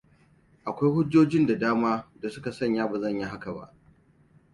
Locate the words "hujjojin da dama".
0.93-2.09